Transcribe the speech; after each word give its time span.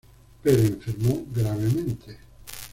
Pero 0.41 0.63
enfermó 0.63 1.23
gravemente. 1.31 2.17